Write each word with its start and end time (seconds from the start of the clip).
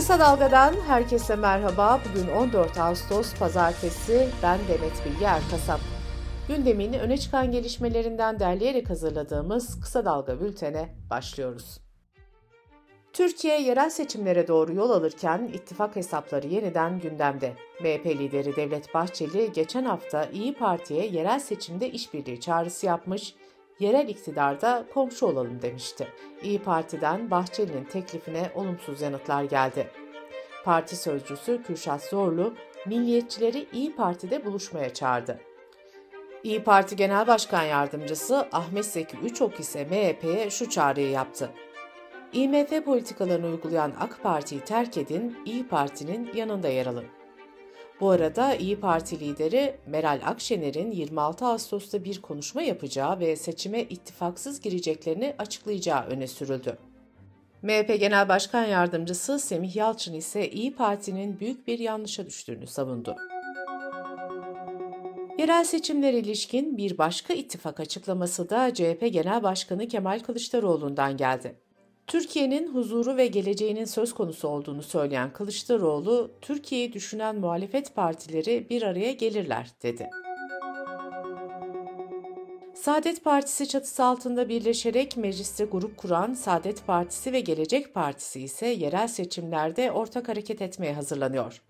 Kısa 0.00 0.18
Dalga'dan 0.18 0.74
herkese 0.86 1.36
merhaba. 1.36 2.00
Bugün 2.08 2.28
14 2.28 2.78
Ağustos 2.78 3.34
Pazartesi. 3.34 4.28
Ben 4.42 4.58
Demet 4.68 5.04
Bilge 5.06 5.24
Erkasap. 5.24 5.80
Gündemin 6.48 6.92
öne 6.92 7.18
çıkan 7.18 7.52
gelişmelerinden 7.52 8.40
derleyerek 8.40 8.90
hazırladığımız 8.90 9.80
Kısa 9.80 10.04
Dalga 10.04 10.40
bültene 10.40 10.94
başlıyoruz. 11.10 11.80
Türkiye 13.12 13.62
yerel 13.62 13.90
seçimlere 13.90 14.48
doğru 14.48 14.74
yol 14.74 14.90
alırken 14.90 15.50
ittifak 15.54 15.96
hesapları 15.96 16.46
yeniden 16.46 17.00
gündemde. 17.00 17.52
MHP 17.80 18.06
lideri 18.06 18.56
Devlet 18.56 18.94
Bahçeli 18.94 19.52
geçen 19.52 19.84
hafta 19.84 20.24
İyi 20.24 20.54
Parti'ye 20.54 21.06
yerel 21.06 21.40
seçimde 21.40 21.90
işbirliği 21.90 22.40
çağrısı 22.40 22.86
yapmış, 22.86 23.34
yerel 23.80 24.08
iktidarda 24.08 24.84
komşu 24.94 25.26
olalım 25.26 25.62
demişti. 25.62 26.08
İyi 26.42 26.58
Parti'den 26.58 27.30
Bahçeli'nin 27.30 27.84
teklifine 27.84 28.50
olumsuz 28.54 29.00
yanıtlar 29.00 29.42
geldi. 29.44 29.90
Parti 30.64 30.96
sözcüsü 30.96 31.62
Kürşat 31.62 32.02
Zorlu, 32.02 32.54
milliyetçileri 32.86 33.66
İyi 33.72 33.96
Parti'de 33.96 34.44
buluşmaya 34.44 34.94
çağırdı. 34.94 35.40
İyi 36.42 36.64
Parti 36.64 36.96
Genel 36.96 37.26
Başkan 37.26 37.62
Yardımcısı 37.62 38.48
Ahmet 38.52 38.86
Zeki 38.86 39.16
Üçok 39.16 39.60
ise 39.60 39.84
MHP'ye 39.84 40.50
şu 40.50 40.70
çağrıyı 40.70 41.10
yaptı. 41.10 41.50
IMF 42.32 42.84
politikalarını 42.84 43.46
uygulayan 43.46 43.92
AK 44.00 44.22
Parti'yi 44.22 44.60
terk 44.60 44.96
edin, 44.96 45.38
İyi 45.44 45.68
Parti'nin 45.68 46.30
yanında 46.34 46.68
yer 46.68 46.86
alın. 46.86 47.19
Bu 48.00 48.10
arada 48.10 48.54
İyi 48.54 48.80
Parti 48.80 49.20
lideri 49.20 49.76
Meral 49.86 50.20
Akşener'in 50.24 50.90
26 50.90 51.46
Ağustos'ta 51.46 52.04
bir 52.04 52.22
konuşma 52.22 52.62
yapacağı 52.62 53.18
ve 53.18 53.36
seçime 53.36 53.82
ittifaksız 53.82 54.60
gireceklerini 54.60 55.34
açıklayacağı 55.38 56.06
öne 56.06 56.26
sürüldü. 56.26 56.78
MHP 57.62 58.00
Genel 58.00 58.28
Başkan 58.28 58.64
Yardımcısı 58.64 59.38
Semih 59.38 59.76
Yalçın 59.76 60.14
ise 60.14 60.50
İyi 60.50 60.74
Parti'nin 60.74 61.40
büyük 61.40 61.66
bir 61.66 61.78
yanlışa 61.78 62.26
düştüğünü 62.26 62.66
savundu. 62.66 63.16
Yerel 65.38 65.64
seçimler 65.64 66.12
ilişkin 66.12 66.76
bir 66.76 66.98
başka 66.98 67.34
ittifak 67.34 67.80
açıklaması 67.80 68.50
da 68.50 68.74
CHP 68.74 69.08
Genel 69.12 69.42
Başkanı 69.42 69.88
Kemal 69.88 70.18
Kılıçdaroğlu'ndan 70.18 71.16
geldi. 71.16 71.54
Türkiye'nin 72.10 72.74
huzuru 72.74 73.16
ve 73.16 73.26
geleceğinin 73.26 73.84
söz 73.84 74.14
konusu 74.14 74.48
olduğunu 74.48 74.82
söyleyen 74.82 75.32
Kılıçdaroğlu, 75.32 76.30
Türkiye'yi 76.40 76.92
düşünen 76.92 77.36
muhalefet 77.36 77.94
partileri 77.94 78.66
bir 78.70 78.82
araya 78.82 79.12
gelirler 79.12 79.70
dedi. 79.82 80.10
Saadet 82.74 83.24
Partisi 83.24 83.68
çatısı 83.68 84.04
altında 84.04 84.48
birleşerek 84.48 85.16
mecliste 85.16 85.64
grup 85.64 85.96
kuran 85.96 86.34
Saadet 86.34 86.86
Partisi 86.86 87.32
ve 87.32 87.40
Gelecek 87.40 87.94
Partisi 87.94 88.40
ise 88.40 88.66
yerel 88.66 89.08
seçimlerde 89.08 89.92
ortak 89.92 90.28
hareket 90.28 90.62
etmeye 90.62 90.94
hazırlanıyor. 90.94 91.62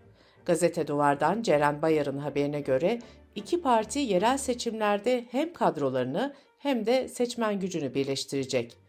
Gazete 0.45 0.87
Duvar'dan 0.87 1.43
Ceren 1.43 1.83
Bayar'ın 1.83 2.19
haberine 2.19 2.61
göre 2.61 2.99
iki 3.35 3.63
parti 3.63 3.99
yerel 3.99 4.39
seçimlerde 4.39 5.25
hem 5.31 5.53
kadrolarını 5.53 6.35
hem 6.59 6.87
de 6.87 7.09
seçmen 7.09 7.61
gücünü 7.61 7.95
birleştirecek. 7.95 8.80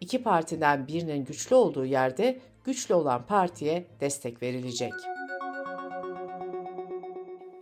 İki 0.00 0.22
partiden 0.22 0.86
birinin 0.86 1.24
güçlü 1.24 1.56
olduğu 1.56 1.84
yerde 1.84 2.38
güçlü 2.64 2.94
olan 2.94 3.26
partiye 3.26 3.86
destek 4.00 4.42
verilecek. 4.42 4.92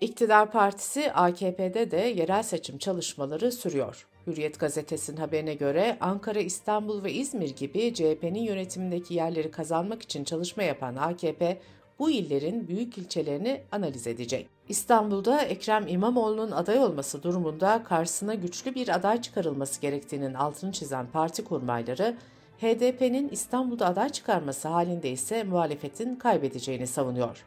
İktidar 0.01 0.53
Partisi 0.53 1.13
AKP'de 1.13 1.91
de 1.91 1.97
yerel 1.97 2.43
seçim 2.43 2.79
çalışmaları 2.79 3.53
sürüyor. 3.53 4.07
Hürriyet 4.27 4.61
gazetesinin 4.61 5.17
haberine 5.17 5.55
göre 5.55 5.97
Ankara, 6.01 6.39
İstanbul 6.39 7.05
ve 7.05 7.13
İzmir 7.13 7.57
gibi 7.57 7.95
CHP'nin 7.95 8.43
yönetimindeki 8.43 9.15
yerleri 9.15 9.51
kazanmak 9.51 10.03
için 10.03 10.25
çalışma 10.25 10.63
yapan 10.63 10.97
AKP, 10.97 11.59
bu 11.99 12.11
illerin 12.11 12.69
büyük 12.69 12.99
ilçelerini 12.99 13.61
analiz 13.73 14.07
edecek. 14.07 14.49
İstanbul'da 14.69 15.43
Ekrem 15.43 15.89
İmamoğlu'nun 15.89 16.51
aday 16.51 16.79
olması 16.79 17.23
durumunda 17.23 17.83
karşısına 17.85 18.35
güçlü 18.35 18.75
bir 18.75 18.89
aday 18.89 19.23
çıkarılması 19.23 19.81
gerektiğinin 19.81 20.35
altını 20.35 20.73
çizen 20.73 21.07
parti 21.07 21.45
kurmayları, 21.45 22.17
HDP'nin 22.61 23.29
İstanbul'da 23.29 23.87
aday 23.87 24.09
çıkarması 24.09 24.69
halinde 24.69 25.11
ise 25.11 25.45
muhalefetin 25.45 26.17
kaybedeceğini 26.17 26.87
savunuyor. 26.87 27.45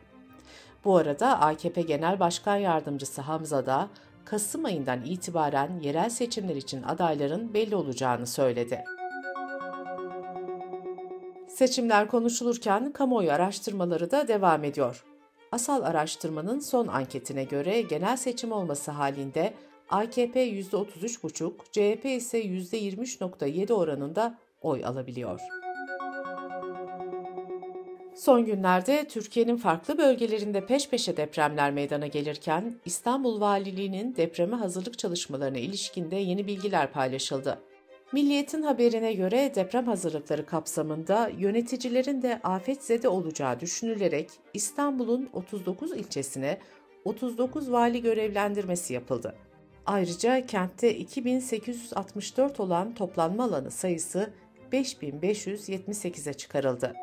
Bu 0.86 0.98
arada 0.98 1.40
AKP 1.40 1.82
Genel 1.82 2.20
Başkan 2.20 2.56
Yardımcısı 2.58 3.22
Hamza 3.22 3.66
da 3.66 3.90
Kasım 4.26 4.66
ayından 4.66 5.06
itibaren 5.06 5.80
yerel 5.80 6.10
seçimler 6.10 6.56
için 6.56 6.84
adayların 6.84 7.54
belli 7.54 7.76
olacağını 7.76 8.28
söyledi. 8.28 8.84
Seçimler 11.48 12.08
konuşulurken 12.08 12.92
kamuoyu 12.92 13.32
araştırmaları 13.32 14.12
da 14.12 14.28
devam 14.28 14.64
ediyor. 14.64 15.06
Asal 15.52 15.84
araştırmanın 15.84 16.60
son 16.60 16.88
anketine 16.88 17.44
göre 17.44 17.82
genel 17.82 18.18
seçim 18.18 18.52
olması 18.52 18.92
halinde 18.92 19.54
AKP 19.90 20.50
%33,5, 20.50 21.52
CHP 21.72 22.06
ise 22.06 22.44
%23,7 22.44 23.74
oranında 23.74 24.38
oy 24.62 24.86
alabiliyor. 24.86 25.40
Son 28.16 28.46
günlerde 28.46 29.08
Türkiye'nin 29.08 29.58
farklı 29.58 29.98
bölgelerinde 29.98 30.66
peş 30.66 30.90
peşe 30.90 31.18
depremler 31.18 31.72
meydana 31.72 32.08
gelirken 32.08 32.76
İstanbul 32.86 33.42
Valiliği'nin 33.42 34.16
depreme 34.16 34.56
hazırlık 34.56 35.00
çalışmalarına 35.00 35.58
ilişkinde 35.58 36.16
yeni 36.16 36.48
bilgiler 36.48 36.92
paylaşıldı. 36.92 37.60
Milliyetin 38.12 38.64
haberine 38.64 39.14
göre 39.14 39.52
deprem 39.56 39.86
hazırlıkları 39.86 40.46
kapsamında 40.46 41.32
yöneticilerin 41.38 42.22
de 42.22 42.40
afetzede 42.44 43.08
olacağı 43.10 43.60
düşünülerek 43.60 44.30
İstanbul'un 44.54 45.30
39 45.34 45.92
ilçesine 45.92 46.58
39 47.06 47.72
vali 47.72 48.02
görevlendirmesi 48.02 48.94
yapıldı. 48.94 49.36
Ayrıca 49.86 50.46
kentte 50.46 50.96
2864 50.96 52.60
olan 52.60 52.94
toplanma 52.94 53.44
alanı 53.44 53.72
sayısı 53.72 54.34
5578'e 54.72 56.34
çıkarıldı. 56.34 56.94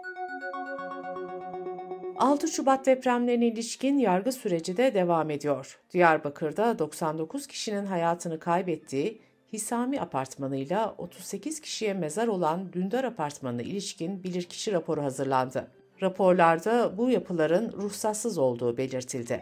6 2.19 2.49
Şubat 2.49 2.87
depremlerine 2.87 3.47
ilişkin 3.47 3.99
yargı 3.99 4.33
süreci 4.33 4.77
de 4.77 4.95
devam 4.95 5.31
ediyor. 5.31 5.79
Diyarbakır'da 5.93 6.79
99 6.79 7.47
kişinin 7.47 7.87
hayatını 7.87 8.39
kaybettiği 8.39 9.21
Hisami 9.53 10.01
apartmanıyla 10.01 10.95
38 10.99 11.61
kişiye 11.61 11.95
mezar 11.95 12.29
olan 12.29 12.73
Dündar 12.73 13.05
apartmanına 13.05 13.63
ilişkin 13.63 14.25
bilirkişi 14.25 14.73
raporu 14.73 15.03
hazırlandı. 15.03 15.71
Raporlarda 16.03 16.99
bu 16.99 17.11
yapıların 17.11 17.73
ruhsatsız 17.73 18.39
olduğu 18.39 18.77
belirtildi. 18.77 19.41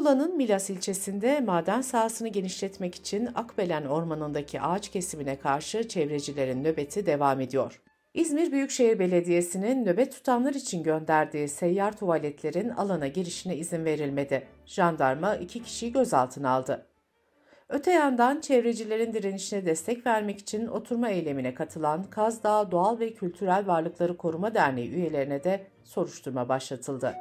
Muğla'nın 0.00 0.36
Milas 0.36 0.70
ilçesinde 0.70 1.40
maden 1.40 1.80
sahasını 1.80 2.28
genişletmek 2.28 2.94
için 2.94 3.28
Akbelen 3.34 3.84
Ormanı'ndaki 3.84 4.60
ağaç 4.60 4.88
kesimine 4.88 5.38
karşı 5.38 5.88
çevrecilerin 5.88 6.64
nöbeti 6.64 7.06
devam 7.06 7.40
ediyor. 7.40 7.82
İzmir 8.14 8.52
Büyükşehir 8.52 8.98
Belediyesi'nin 8.98 9.84
nöbet 9.84 10.12
tutanlar 10.12 10.54
için 10.54 10.82
gönderdiği 10.82 11.48
seyyar 11.48 11.96
tuvaletlerin 11.96 12.68
alana 12.68 13.06
girişine 13.06 13.56
izin 13.56 13.84
verilmedi. 13.84 14.46
Jandarma 14.66 15.36
iki 15.36 15.62
kişiyi 15.62 15.92
gözaltına 15.92 16.50
aldı. 16.50 16.86
Öte 17.68 17.92
yandan 17.92 18.40
çevrecilerin 18.40 19.12
direnişine 19.12 19.66
destek 19.66 20.06
vermek 20.06 20.38
için 20.38 20.66
oturma 20.66 21.08
eylemine 21.08 21.54
katılan 21.54 22.04
Kazdağ 22.10 22.70
Doğal 22.70 22.98
ve 22.98 23.14
Kültürel 23.14 23.66
Varlıkları 23.66 24.16
Koruma 24.16 24.54
Derneği 24.54 24.90
üyelerine 24.90 25.44
de 25.44 25.66
soruşturma 25.84 26.48
başlatıldı. 26.48 27.14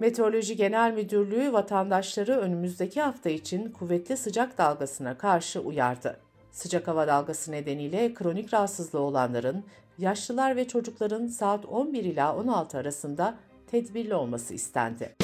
Meteoroloji 0.00 0.56
Genel 0.56 0.92
Müdürlüğü 0.92 1.52
vatandaşları 1.52 2.38
önümüzdeki 2.38 3.00
hafta 3.00 3.30
için 3.30 3.70
kuvvetli 3.70 4.16
sıcak 4.16 4.58
dalgasına 4.58 5.18
karşı 5.18 5.60
uyardı. 5.60 6.16
Sıcak 6.52 6.88
hava 6.88 7.06
dalgası 7.06 7.52
nedeniyle 7.52 8.14
kronik 8.14 8.54
rahatsızlığı 8.54 9.00
olanların, 9.00 9.64
yaşlılar 9.98 10.56
ve 10.56 10.68
çocukların 10.68 11.26
saat 11.26 11.66
11 11.66 12.04
ila 12.04 12.36
16 12.36 12.78
arasında 12.78 13.34
tedbirli 13.70 14.14
olması 14.14 14.54
istendi. 14.54 15.14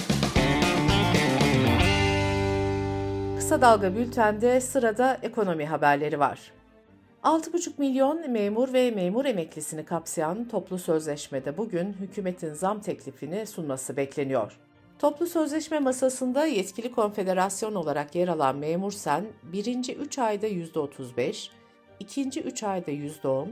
Kısa 3.36 3.60
Dalga 3.60 3.94
Bülten'de 3.94 4.60
sırada 4.60 5.18
ekonomi 5.22 5.66
haberleri 5.66 6.18
var. 6.18 6.52
6,5 7.26 7.70
milyon 7.78 8.30
memur 8.30 8.72
ve 8.72 8.90
memur 8.90 9.24
emeklisini 9.24 9.84
kapsayan 9.84 10.48
toplu 10.48 10.78
sözleşmede 10.78 11.56
bugün 11.56 11.92
hükümetin 11.92 12.54
zam 12.54 12.80
teklifini 12.80 13.46
sunması 13.46 13.96
bekleniyor. 13.96 14.58
Toplu 14.98 15.26
sözleşme 15.26 15.78
masasında 15.78 16.46
yetkili 16.46 16.92
konfederasyon 16.92 17.74
olarak 17.74 18.14
yer 18.14 18.28
alan 18.28 18.56
memur 18.56 18.92
sen 18.92 19.26
birinci 19.42 19.94
3 19.94 20.18
ayda 20.18 20.48
%35, 20.48 21.48
ikinci 22.00 22.40
3 22.40 22.62
ayda 22.62 22.90
%10, 22.90 23.48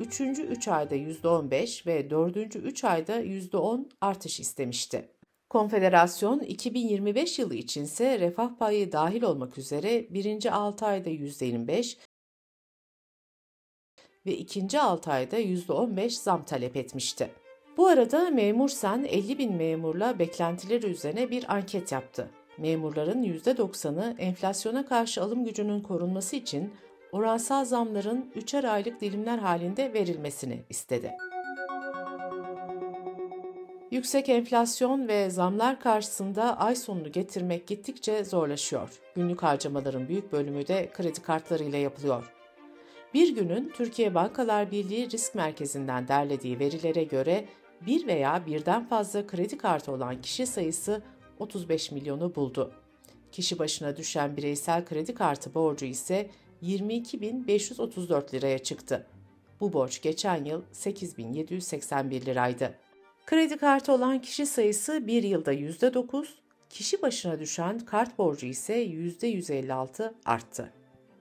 üçüncü 0.00 0.42
3 0.42 0.68
ayda 0.68 0.94
%15 0.94 1.86
ve 1.86 2.10
dördüncü 2.10 2.58
3 2.58 2.84
ayda 2.84 3.20
%10 3.20 3.84
artış 4.00 4.40
istemişti. 4.40 5.08
Konfederasyon 5.50 6.40
2025 6.40 7.38
yılı 7.38 7.54
içinse 7.54 8.18
refah 8.20 8.58
payı 8.58 8.92
dahil 8.92 9.22
olmak 9.22 9.58
üzere 9.58 10.06
birinci 10.10 10.50
6 10.50 10.86
ayda 10.86 11.10
%25, 11.10 11.96
ve 14.26 14.36
ikinci 14.36 14.80
6 14.80 15.10
ayda 15.10 15.40
%15 15.40 16.10
zam 16.10 16.44
talep 16.44 16.76
etmişti. 16.76 17.30
Bu 17.76 17.86
arada 17.86 18.30
Memur 18.30 18.68
Sen 18.68 19.04
50 19.04 19.38
bin 19.38 19.54
memurla 19.54 20.18
beklentileri 20.18 20.86
üzerine 20.86 21.30
bir 21.30 21.54
anket 21.54 21.92
yaptı. 21.92 22.30
Memurların 22.58 23.22
%90'ı 23.22 24.14
enflasyona 24.18 24.86
karşı 24.86 25.22
alım 25.22 25.44
gücünün 25.44 25.80
korunması 25.80 26.36
için 26.36 26.72
oransal 27.12 27.64
zamların 27.64 28.30
3'er 28.36 28.68
aylık 28.68 29.00
dilimler 29.00 29.38
halinde 29.38 29.92
verilmesini 29.92 30.62
istedi. 30.70 31.12
Yüksek 33.90 34.28
enflasyon 34.28 35.08
ve 35.08 35.30
zamlar 35.30 35.80
karşısında 35.80 36.58
ay 36.58 36.74
sonunu 36.76 37.12
getirmek 37.12 37.66
gittikçe 37.66 38.24
zorlaşıyor. 38.24 39.00
Günlük 39.14 39.42
harcamaların 39.42 40.08
büyük 40.08 40.32
bölümü 40.32 40.68
de 40.68 40.90
kredi 40.92 41.22
kartlarıyla 41.22 41.78
yapılıyor. 41.78 42.39
Bir 43.14 43.34
günün 43.34 43.72
Türkiye 43.76 44.14
Bankalar 44.14 44.70
Birliği 44.70 45.10
Risk 45.10 45.34
Merkezi'nden 45.34 46.08
derlediği 46.08 46.58
verilere 46.58 47.04
göre 47.04 47.44
bir 47.86 48.06
veya 48.06 48.46
birden 48.46 48.86
fazla 48.86 49.26
kredi 49.26 49.58
kartı 49.58 49.92
olan 49.92 50.22
kişi 50.22 50.46
sayısı 50.46 51.02
35 51.38 51.90
milyonu 51.90 52.34
buldu. 52.34 52.72
Kişi 53.32 53.58
başına 53.58 53.96
düşen 53.96 54.36
bireysel 54.36 54.84
kredi 54.84 55.14
kartı 55.14 55.54
borcu 55.54 55.86
ise 55.86 56.30
22.534 56.62 58.34
liraya 58.34 58.58
çıktı. 58.58 59.06
Bu 59.60 59.72
borç 59.72 60.02
geçen 60.02 60.44
yıl 60.44 60.62
8.781 60.72 62.26
liraydı. 62.26 62.74
Kredi 63.26 63.56
kartı 63.56 63.92
olan 63.92 64.20
kişi 64.20 64.46
sayısı 64.46 65.06
bir 65.06 65.22
yılda 65.22 65.54
%9, 65.54 66.26
kişi 66.70 67.02
başına 67.02 67.40
düşen 67.40 67.78
kart 67.78 68.18
borcu 68.18 68.46
ise 68.46 68.84
%156 68.84 70.14
arttı. 70.24 70.72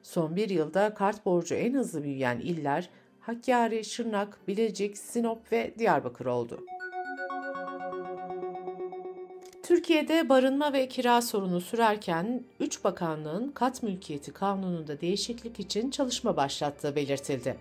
Son 0.09 0.35
bir 0.35 0.49
yılda 0.49 0.93
kart 0.93 1.25
borcu 1.25 1.55
en 1.55 1.73
hızlı 1.73 2.03
büyüyen 2.03 2.39
iller 2.39 2.89
Hakkari, 3.19 3.85
Şırnak, 3.85 4.47
Bilecik, 4.47 4.97
Sinop 4.97 5.51
ve 5.51 5.73
Diyarbakır 5.79 6.25
oldu. 6.25 6.65
Türkiye'de 9.63 10.29
barınma 10.29 10.73
ve 10.73 10.87
kira 10.87 11.21
sorunu 11.21 11.61
sürerken 11.61 12.43
3 12.59 12.83
bakanlığın 12.83 13.51
kat 13.51 13.83
mülkiyeti 13.83 14.33
kanununda 14.33 15.01
değişiklik 15.01 15.59
için 15.59 15.91
çalışma 15.91 16.37
başlattığı 16.37 16.95
belirtildi. 16.95 17.57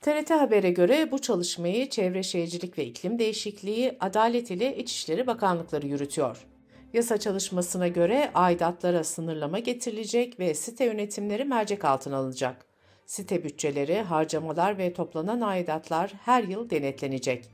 TRT 0.00 0.30
Haber'e 0.30 0.70
göre 0.70 1.10
bu 1.12 1.18
çalışmayı 1.18 1.90
Çevre 1.90 2.22
Şehircilik 2.22 2.78
ve 2.78 2.84
İklim 2.84 3.18
Değişikliği, 3.18 3.96
Adalet 4.00 4.50
ile 4.50 4.76
İçişleri 4.76 5.26
Bakanlıkları 5.26 5.86
yürütüyor. 5.86 6.46
Yasa 6.92 7.18
çalışmasına 7.18 7.88
göre 7.88 8.30
aidatlara 8.34 9.04
sınırlama 9.04 9.58
getirilecek 9.58 10.40
ve 10.40 10.54
site 10.54 10.84
yönetimleri 10.84 11.44
mercek 11.44 11.84
altına 11.84 12.16
alınacak. 12.16 12.66
Site 13.06 13.44
bütçeleri, 13.44 14.00
harcamalar 14.00 14.78
ve 14.78 14.92
toplanan 14.92 15.40
aidatlar 15.40 16.12
her 16.24 16.42
yıl 16.42 16.70
denetlenecek. 16.70 17.44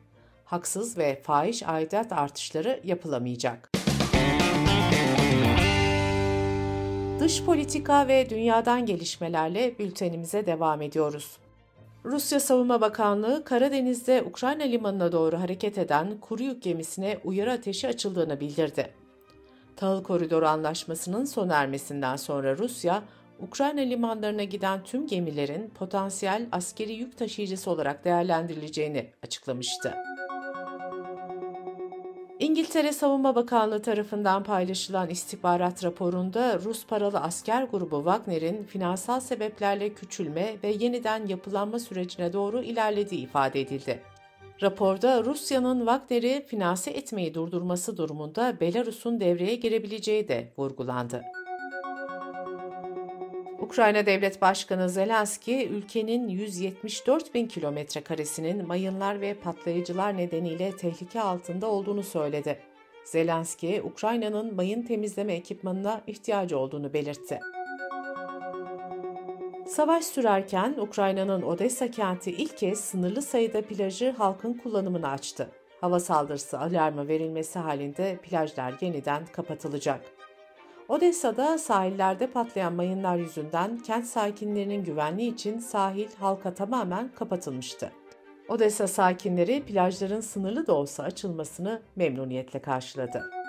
Haksız 0.45 0.99
ve 0.99 1.23
fahiş 1.23 1.63
aidat 1.63 2.13
artışları 2.13 2.81
yapılamayacak. 2.85 3.71
Dış 7.21 7.45
politika 7.45 8.09
ve 8.09 8.31
dünyadan 8.31 8.87
gelişmelerle 8.87 9.79
bültenimize 9.79 10.47
devam 10.47 10.83
ediyoruz. 10.83 11.39
Rusya 12.05 12.41
Savunma 12.41 12.81
Bakanlığı 12.81 13.45
Karadeniz'de 13.45 14.23
Ukrayna 14.23 14.63
limanına 14.63 15.13
doğru 15.13 15.41
hareket 15.41 15.79
eden 15.79 16.21
kuru 16.21 16.43
yük 16.43 16.63
gemisine 16.63 17.19
uyarı 17.25 17.53
ateşi 17.53 17.89
açıldığını 17.89 18.41
bildirdi. 18.41 19.02
Tahıl 19.77 20.03
Koridoru 20.03 20.47
Anlaşması'nın 20.47 21.25
sona 21.25 21.55
ermesinden 21.55 22.17
sonra 22.17 22.59
Rusya, 22.59 23.03
Ukrayna 23.41 23.81
limanlarına 23.81 24.45
giden 24.45 24.85
tüm 24.85 25.07
gemilerin 25.07 25.69
potansiyel 25.69 26.47
askeri 26.53 26.93
yük 26.93 27.19
taşıyıcısı 27.19 27.71
olarak 27.71 28.05
değerlendirileceğini 28.05 29.11
açıklamıştı. 29.23 29.95
İngiltere 32.39 32.93
Savunma 32.93 33.35
Bakanlığı 33.35 33.83
tarafından 33.83 34.45
paylaşılan 34.45 35.11
istihbarat 35.11 35.85
raporunda 35.85 36.59
Rus 36.59 36.87
paralı 36.87 37.21
asker 37.21 37.63
grubu 37.63 37.97
Wagner'in 37.97 38.65
finansal 38.65 39.21
sebeplerle 39.21 39.95
küçülme 39.95 40.57
ve 40.63 40.69
yeniden 40.69 41.27
yapılanma 41.27 41.79
sürecine 41.79 42.33
doğru 42.33 42.63
ilerlediği 42.63 43.21
ifade 43.21 43.61
edildi. 43.61 44.03
Raporda 44.63 45.25
Rusya'nın 45.25 45.79
Wagner'i 45.79 46.47
finanse 46.47 46.91
etmeyi 46.91 47.35
durdurması 47.35 47.97
durumunda 47.97 48.61
Belarus'un 48.61 49.21
devreye 49.21 49.55
girebileceği 49.55 50.29
de 50.29 50.49
vurgulandı. 50.59 51.23
Ukrayna 53.61 54.07
Devlet 54.07 54.43
Başkanı 54.43 54.89
Zelenski, 54.89 55.69
ülkenin 55.69 56.29
174 56.29 57.35
bin 57.35 57.47
kilometre 57.47 58.01
karesinin 58.01 58.67
mayınlar 58.67 59.21
ve 59.21 59.35
patlayıcılar 59.35 60.17
nedeniyle 60.17 60.77
tehlike 60.77 61.21
altında 61.21 61.67
olduğunu 61.67 62.03
söyledi. 62.03 62.59
Zelenski, 63.05 63.83
Ukrayna'nın 63.83 64.55
mayın 64.55 64.83
temizleme 64.83 65.33
ekipmanına 65.33 66.01
ihtiyacı 66.07 66.59
olduğunu 66.59 66.93
belirtti. 66.93 67.41
Savaş 69.73 70.05
sürerken 70.05 70.75
Ukrayna'nın 70.79 71.43
Odessa 71.43 71.91
kenti 71.91 72.31
ilk 72.31 72.59
kez 72.59 72.81
sınırlı 72.81 73.23
sayıda 73.23 73.63
plajı 73.63 74.11
halkın 74.11 74.55
kullanımına 74.55 75.11
açtı. 75.11 75.49
Hava 75.81 76.01
saldırısı 76.01 76.61
alarmı 76.61 77.09
verilmesi 77.09 77.59
halinde 77.59 78.17
plajlar 78.23 78.75
yeniden 78.81 79.27
kapatılacak. 79.27 80.01
Odessa'da 80.89 81.59
sahillerde 81.59 82.27
patlayan 82.27 82.73
mayınlar 82.73 83.17
yüzünden 83.17 83.79
kent 83.79 84.07
sakinlerinin 84.07 84.85
güvenliği 84.85 85.33
için 85.33 85.59
sahil 85.59 86.09
halka 86.19 86.55
tamamen 86.55 87.09
kapatılmıştı. 87.09 87.93
Odessa 88.49 88.87
sakinleri 88.87 89.63
plajların 89.63 90.21
sınırlı 90.21 90.67
da 90.67 90.73
olsa 90.75 91.03
açılmasını 91.03 91.83
memnuniyetle 91.97 92.63
karşıladı. 92.63 93.42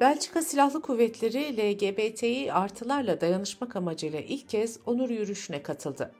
Belçika 0.00 0.42
Silahlı 0.42 0.82
Kuvvetleri 0.82 1.56
LGBTİ 1.56 2.52
artılarla 2.52 3.20
dayanışmak 3.20 3.76
amacıyla 3.76 4.20
ilk 4.20 4.48
kez 4.48 4.80
onur 4.86 5.10
yürüyüşüne 5.10 5.62
katıldı. 5.62 6.14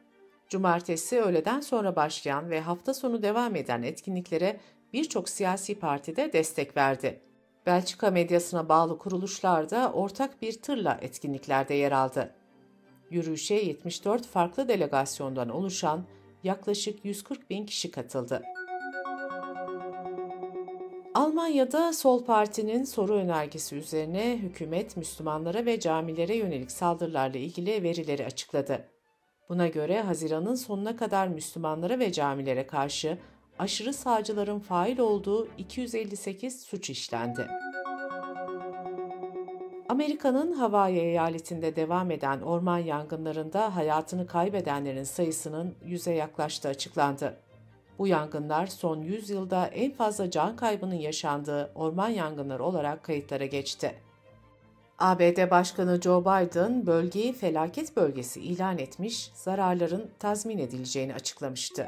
Cumartesi 0.48 1.20
öğleden 1.20 1.60
sonra 1.60 1.96
başlayan 1.96 2.50
ve 2.50 2.60
hafta 2.60 2.94
sonu 2.94 3.22
devam 3.22 3.56
eden 3.56 3.82
etkinliklere 3.82 4.60
birçok 4.92 5.28
siyasi 5.28 5.74
parti 5.74 6.16
de 6.16 6.32
destek 6.32 6.76
verdi. 6.76 7.20
Belçika 7.66 8.10
medyasına 8.10 8.68
bağlı 8.68 8.98
kuruluşlar 8.98 9.70
da 9.70 9.92
ortak 9.92 10.42
bir 10.42 10.52
tırla 10.52 10.98
etkinliklerde 11.02 11.74
yer 11.74 11.92
aldı. 11.92 12.34
Yürüyüşe 13.10 13.54
74 13.54 14.26
farklı 14.26 14.68
delegasyondan 14.68 15.48
oluşan 15.48 16.04
yaklaşık 16.44 17.04
140 17.04 17.50
bin 17.50 17.66
kişi 17.66 17.90
katıldı. 17.90 18.42
Almanya'da 21.14 21.92
Sol 21.92 22.24
Parti'nin 22.24 22.84
soru 22.84 23.12
önergesi 23.14 23.76
üzerine 23.76 24.36
hükümet 24.36 24.96
Müslümanlara 24.96 25.66
ve 25.66 25.80
camilere 25.80 26.36
yönelik 26.36 26.70
saldırılarla 26.70 27.38
ilgili 27.38 27.82
verileri 27.82 28.26
açıkladı. 28.26 28.88
Buna 29.48 29.68
göre 29.68 30.02
Haziran'ın 30.02 30.54
sonuna 30.54 30.96
kadar 30.96 31.28
Müslümanlara 31.28 31.98
ve 31.98 32.12
camilere 32.12 32.66
karşı 32.66 33.18
aşırı 33.58 33.94
sağcıların 33.94 34.58
fail 34.58 34.98
olduğu 34.98 35.48
258 35.58 36.62
suç 36.62 36.90
işlendi. 36.90 37.48
Amerika'nın 39.88 40.52
Hawaii 40.52 40.98
eyaletinde 40.98 41.76
devam 41.76 42.10
eden 42.10 42.40
orman 42.40 42.78
yangınlarında 42.78 43.76
hayatını 43.76 44.26
kaybedenlerin 44.26 45.04
sayısının 45.04 45.74
yüze 45.84 46.12
yaklaştığı 46.12 46.68
açıklandı. 46.68 47.47
Bu 47.98 48.06
yangınlar 48.06 48.66
son 48.66 49.02
100 49.02 49.30
yılda 49.30 49.66
en 49.66 49.92
fazla 49.92 50.30
can 50.30 50.56
kaybının 50.56 50.94
yaşandığı 50.94 51.72
orman 51.74 52.08
yangınları 52.08 52.64
olarak 52.64 53.02
kayıtlara 53.02 53.46
geçti. 53.46 53.94
ABD 54.98 55.50
Başkanı 55.50 56.00
Joe 56.02 56.20
Biden 56.20 56.86
bölgeyi 56.86 57.32
felaket 57.32 57.96
bölgesi 57.96 58.40
ilan 58.40 58.78
etmiş, 58.78 59.30
zararların 59.34 60.10
tazmin 60.18 60.58
edileceğini 60.58 61.14
açıklamıştı. 61.14 61.86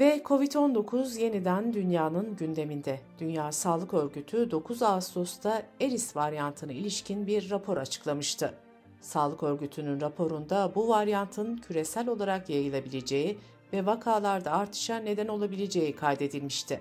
Ve 0.00 0.22
Covid-19 0.24 1.20
yeniden 1.20 1.72
dünyanın 1.72 2.36
gündeminde. 2.36 3.00
Dünya 3.18 3.52
Sağlık 3.52 3.94
Örgütü 3.94 4.50
9 4.50 4.82
Ağustos'ta 4.82 5.62
Eris 5.80 6.16
varyantına 6.16 6.72
ilişkin 6.72 7.26
bir 7.26 7.50
rapor 7.50 7.76
açıklamıştı. 7.76 8.54
Sağlık 9.02 9.42
Örgütü'nün 9.42 10.00
raporunda 10.00 10.72
bu 10.74 10.88
varyantın 10.88 11.56
küresel 11.56 12.08
olarak 12.08 12.50
yayılabileceği 12.50 13.38
ve 13.72 13.86
vakalarda 13.86 14.52
artışa 14.52 14.96
neden 14.96 15.28
olabileceği 15.28 15.96
kaydedilmişti. 15.96 16.80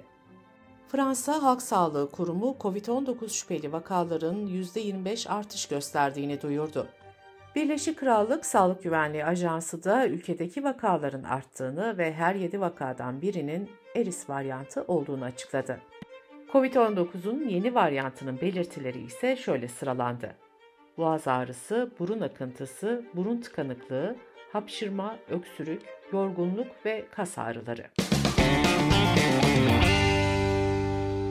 Fransa 0.88 1.44
Halk 1.44 1.62
Sağlığı 1.62 2.12
Kurumu 2.12 2.56
COVID-19 2.60 3.30
şüpheli 3.30 3.72
vakaların 3.72 4.48
%25 4.48 5.30
artış 5.30 5.68
gösterdiğini 5.68 6.42
duyurdu. 6.42 6.88
Birleşik 7.56 8.00
Krallık 8.00 8.46
Sağlık 8.46 8.84
Güvenliği 8.84 9.26
Ajansı 9.26 9.84
da 9.84 10.08
ülkedeki 10.08 10.64
vakaların 10.64 11.24
arttığını 11.24 11.98
ve 11.98 12.14
her 12.14 12.36
7 12.36 12.62
vakadan 12.62 13.22
birinin 13.22 13.70
Eris 13.96 14.30
varyantı 14.30 14.84
olduğunu 14.88 15.24
açıkladı. 15.24 15.80
COVID-19'un 16.54 17.48
yeni 17.48 17.76
varyantının 17.76 18.42
belirtileri 18.42 19.02
ise 19.02 19.36
şöyle 19.36 19.68
sıralandı. 19.68 20.36
Boğaz 21.02 21.28
ağrısı, 21.28 21.92
burun 22.00 22.22
akıntısı, 22.22 23.06
burun 23.14 23.42
tıkanıklığı, 23.42 24.16
hapşırma, 24.54 25.18
öksürük, 25.30 25.82
yorgunluk 26.14 26.68
ve 26.86 27.06
kas 27.12 27.38
ağrıları. 27.38 27.84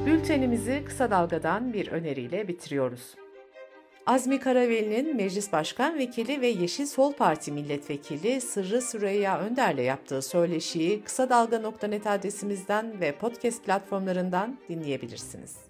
Bültenimizi 0.07 0.85
kısa 0.87 1.11
dalgadan 1.11 1.73
bir 1.73 1.89
öneriyle 1.89 2.49
bitiriyoruz. 2.49 3.15
Azmi 4.07 4.41
Karaveli'nin 4.41 5.17
Meclis 5.17 5.53
Başkan 5.53 5.99
Vekili 5.99 6.41
ve 6.41 6.47
Yeşil 6.47 6.87
Sol 6.87 7.13
Parti 7.13 7.53
Milletvekili 7.53 8.41
Sırrı 8.41 8.83
Süreyya 8.83 9.41
Önder'le 9.41 9.83
yaptığı 9.83 10.23
söyleşiyi 10.23 11.03
kısa 11.05 11.29
dalga.net 11.29 12.07
adresimizden 12.07 13.01
ve 13.01 13.13
podcast 13.13 13.65
platformlarından 13.65 14.59
dinleyebilirsiniz. 14.69 15.70